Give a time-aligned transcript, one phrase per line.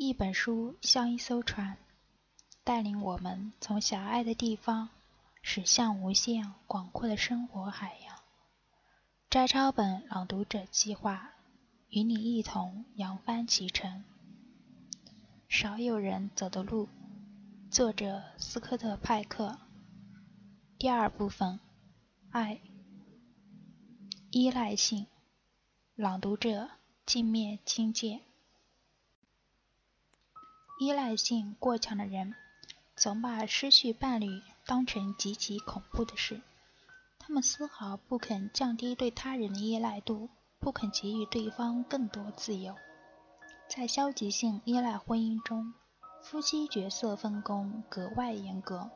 [0.00, 1.76] 一本书像一艘船，
[2.62, 4.90] 带领我们从狭隘的地方
[5.42, 8.16] 驶向无限广阔的生活海洋。
[9.28, 11.32] 摘抄本朗读者计划
[11.88, 14.04] 与你一同扬帆启程。
[15.48, 16.88] 少有人走的路，
[17.68, 19.58] 作者斯科特·派克。
[20.78, 21.58] 第二部分，
[22.30, 22.60] 爱，
[24.30, 25.08] 依赖性。
[25.96, 26.70] 朗读者
[27.04, 28.20] 镜面清介。
[30.78, 32.34] 依赖性过强的人，
[32.94, 36.40] 总把失去伴侣当成极其恐怖的事。
[37.18, 40.28] 他们丝毫不肯降低对他人的依赖度，
[40.60, 42.76] 不肯给予对方更多自由。
[43.68, 45.74] 在消极性依赖婚姻中，
[46.22, 48.88] 夫妻角色分工格外严格。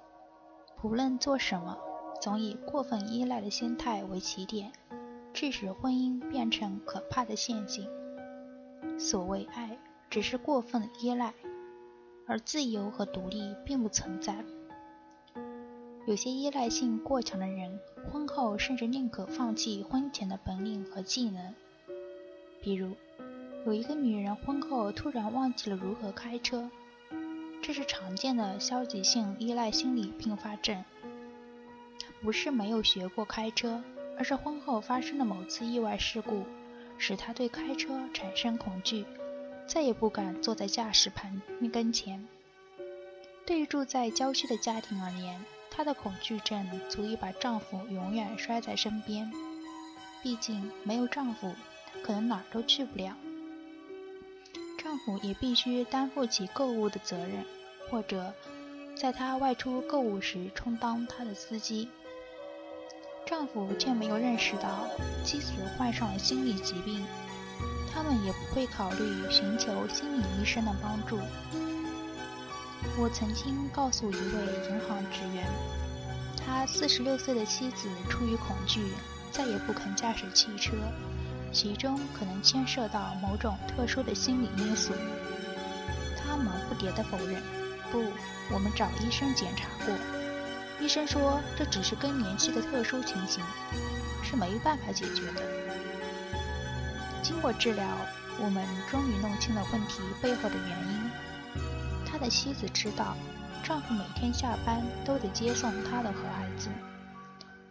[0.80, 1.77] 不论做什么，
[2.21, 4.73] 总以过分依赖的心态为起点，
[5.35, 7.91] 致使婚姻变成可怕的陷阱。
[8.99, 9.77] 所谓爱，
[10.09, 11.35] 只是过分依赖。
[12.27, 14.45] 而自由和独立并不存在。
[16.07, 17.79] 有些依赖性过强的人，
[18.10, 21.55] 婚后甚至宁可放弃婚前的本领和技能。
[22.61, 22.96] 比如，
[23.65, 26.69] 有一个女人婚后突然忘记了如何开车，
[27.63, 30.85] 这是常见的消极性依赖心理并发症。
[32.01, 33.83] 她不是没有学过开车，
[34.18, 36.43] 而是婚后发生的某次意外事故，
[36.99, 39.05] 使她对开车产生恐惧。
[39.66, 41.41] 再也不敢坐在驾驶盘
[41.73, 42.27] 跟前。
[43.45, 49.30] 对于住在郊区的家庭而言，她的恐惧症足以把丈夫永远摔在身边。
[50.23, 51.52] 毕竟没有丈夫，
[51.93, 53.16] 她可能哪儿都去不了。
[54.79, 57.45] 丈夫也必须担负起购物的责任，
[57.90, 58.33] 或者
[58.95, 61.88] 在她外出购物时充当她的司机。
[63.24, 64.88] 丈夫却没有认识到
[65.25, 67.05] 妻子患上了心理疾病。
[67.94, 71.19] 他们也不会考虑寻求心理医生的帮助。
[72.99, 75.47] 我曾经告诉一位银行职员，
[76.37, 78.93] 他四十六岁的妻子出于恐惧，
[79.31, 80.72] 再也不肯驾驶汽车，
[81.53, 84.93] 其中可能牵涉到某种特殊的心理因素。
[86.17, 87.43] 他忙不迭地否认
[87.93, 88.03] ：“不，
[88.53, 89.94] 我们找医生检查过，
[90.81, 93.44] 医生说这只是更年期的特殊情形，
[94.25, 95.43] 是没办法解决的。”
[97.22, 97.87] 经过治疗，
[98.41, 101.10] 我们终于弄清了问题背后的原因。
[102.05, 103.16] 他的妻子知道，
[103.62, 106.69] 丈夫每天下班都得接送她的和孩子，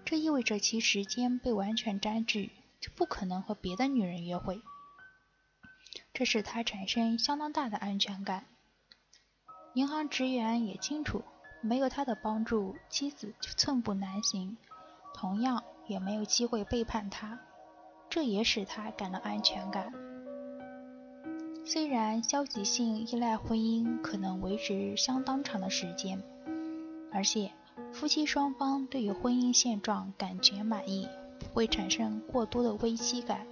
[0.06, 4.61] 这意味着其时间被完全占据，就不可能和别的女人约会。
[6.13, 8.45] 这使他产生相当大的安全感。
[9.73, 11.23] 银行职员也清楚，
[11.61, 14.57] 没有他的帮助，妻子就寸步难行，
[15.13, 17.40] 同样也没有机会背叛他。
[18.11, 19.91] 这也使他感到安全感。
[21.63, 26.22] 虽然消极性依赖婚姻可能维持相当长的时间，
[27.13, 27.51] 而且
[27.94, 31.07] 夫妻双方对于婚姻现状感觉满意，
[31.39, 33.47] 不会产生过多的危机感，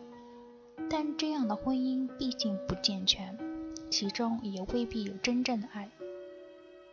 [0.90, 3.38] 但这样的婚姻毕竟不健全，
[3.90, 5.90] 其中也未必有真正的爱。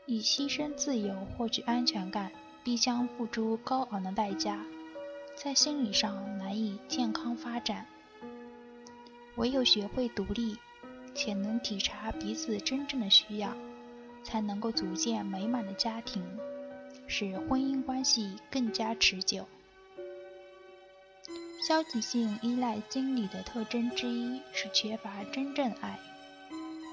[0.05, 2.31] 以牺牲自由获取安全感，
[2.63, 4.65] 必将付出高昂的代价。
[5.37, 7.87] 在心理上难以健康发展，
[9.37, 10.57] 唯有学会独立，
[11.15, 13.55] 且能体察彼此真正的需要，
[14.25, 16.25] 才能够组建美满的家庭，
[17.07, 19.47] 使婚姻关系更加持久。
[21.69, 26.01] 消极性依赖心理的特征之一是缺乏真正爱。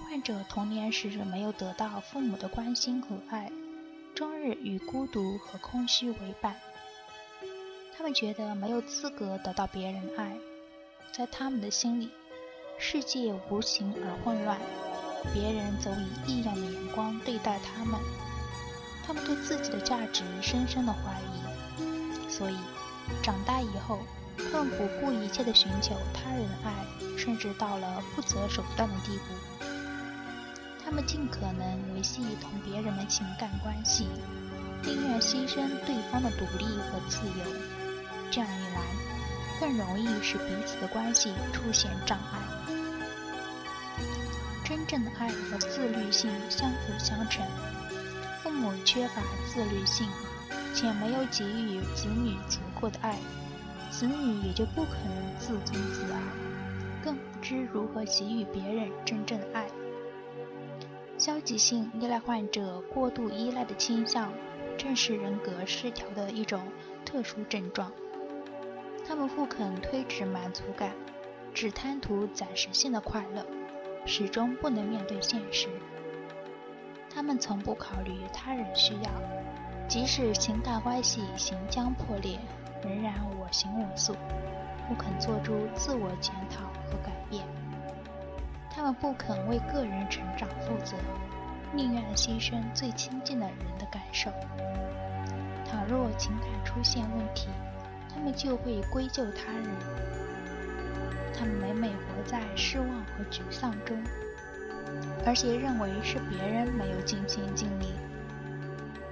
[0.04, 3.50] 患者童年时没有得到父母的关心和爱，
[4.14, 6.56] 终日与孤独和空虚为伴。
[7.96, 10.36] 他们觉得没有资格得到别人爱，
[11.14, 12.10] 在他们的心里，
[12.78, 14.60] 世界无情而混乱，
[15.32, 18.00] 别人总以异样的眼光对待他们。
[19.06, 22.58] 他们对自己的价值深深的怀疑，所以
[23.22, 24.00] 长大以后，
[24.52, 29.66] 他们不顾一切的寻求他人的爱，甚至到了不择手段的地步。
[30.84, 34.08] 他们尽可能维系同别人的情感关系，
[34.84, 37.83] 宁愿牺牲对方的独立和自由。
[38.34, 38.82] 这样一来，
[39.60, 42.40] 更容易使彼此的关系出现障碍。
[44.66, 47.46] 真正的爱和自律性相辅相成。
[48.42, 50.08] 父母缺乏自律性，
[50.74, 53.20] 且没有给予子女足够的爱，
[53.92, 56.20] 子女也就不可能自尊自爱，
[57.04, 59.68] 更不知如何给予别人真正的爱。
[61.20, 64.34] 消极性依赖患者过度依赖的倾向，
[64.76, 66.68] 正是人格失调的一种
[67.06, 67.92] 特殊症状。
[69.06, 70.92] 他们不肯推迟满足感，
[71.54, 73.46] 只贪图暂时性的快乐，
[74.06, 75.68] 始终不能面对现实。
[77.14, 79.10] 他们从不考虑他人需要，
[79.88, 82.40] 即使情感关系行将破裂，
[82.82, 84.16] 仍然我行我素，
[84.88, 87.46] 不肯做出自我检讨和改变。
[88.72, 90.96] 他们不肯为个人成长负责，
[91.74, 94.32] 宁愿牺牲最亲近的人的感受。
[95.70, 97.50] 倘若情感出现问题，
[98.14, 99.64] 他们就会归咎他人。
[101.34, 103.98] 他们每每活在失望和沮丧中。
[105.26, 107.94] 而且认为是别人没有尽心尽力，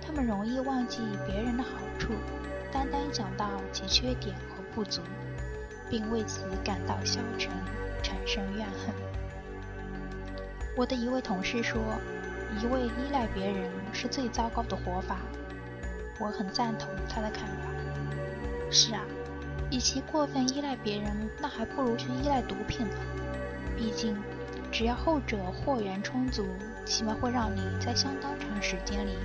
[0.06, 2.14] 他们容易忘记别人的好处，
[2.72, 5.02] 单单想到其缺点和不足，
[5.90, 7.50] 并为此感到消沉，
[8.04, 8.94] 产生怨恨。
[10.76, 11.82] 我的一位同事说
[12.62, 15.18] ：“一味依赖别人是最糟糕的活法。”
[16.20, 17.71] 我很赞同他的看法。
[18.72, 19.02] 是啊，
[19.70, 22.96] 与其过分依赖别人，那还不如去依赖毒品呢。
[23.78, 24.18] 毕竟。
[24.74, 26.46] 只要后者货源充足，
[26.86, 29.18] 起码会让你在相当长时间里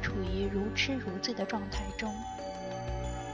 [0.00, 2.14] 处于如痴如醉的状态中。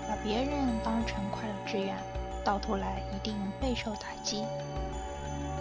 [0.08, 0.50] 把别人
[0.82, 1.94] 当成快乐之源，
[2.42, 4.42] 到头来一定备受打击。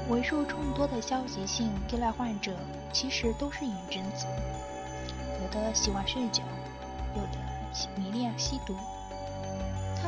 [0.08, 2.54] 为数众多的消极性依赖患者，
[2.94, 4.26] 其实都是瘾君子。
[5.42, 6.42] 有的喜欢酗酒，
[7.14, 7.38] 有的
[7.98, 8.74] 迷恋吸毒。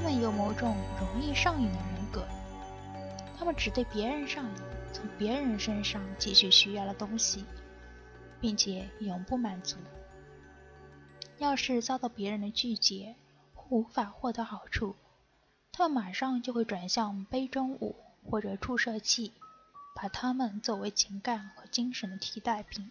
[0.02, 2.28] 他们有某种容易上瘾的人格，
[3.38, 4.52] 他们只对别人上瘾。
[4.92, 7.46] 从别人身上汲取需要的东西，
[8.40, 9.78] 并且永不满足。
[11.38, 13.16] 要是遭到别人的拒绝，
[13.54, 14.96] 或无法获得好处，
[15.72, 17.96] 他们马上就会转向杯中物
[18.28, 19.32] 或者注射器，
[19.94, 22.90] 把它们作为情感和精神的替代品。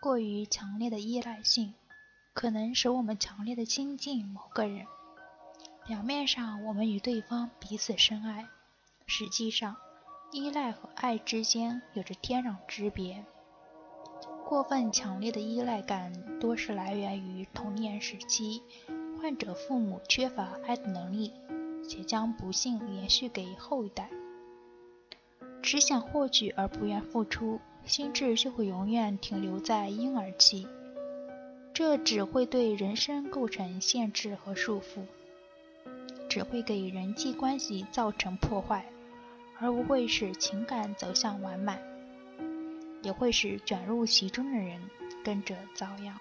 [0.00, 1.72] 过于强烈的依赖性，
[2.36, 4.84] 可能使我们强烈的亲近某个人。
[5.86, 8.46] 表面上，我们与对方彼此深爱。
[9.06, 9.74] 实际上，
[10.32, 13.24] 依赖和爱之间有着天壤之别。
[14.44, 18.62] 过分强烈的依赖感多是来源于童年时期
[19.18, 21.32] 患者父母缺乏爱的能力，
[21.88, 24.10] 且将不幸延续给后一代。
[25.62, 30.68] 只想获取而不愿付出，心智就会永远停留在婴儿期，
[31.76, 35.04] 这只会对人生构成限制和束缚，
[36.26, 38.86] 只会给人际关系造成破坏。
[39.60, 41.78] 而不会使情感走向完满，
[43.02, 44.80] 也会使卷入其中的人
[45.22, 46.18] 跟着遭殃。